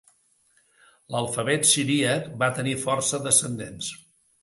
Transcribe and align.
L'alfabet 1.17 1.69
siríac 1.73 2.27
va 2.45 2.51
tenir 2.59 2.77
força 2.89 3.25
descendents. 3.31 3.97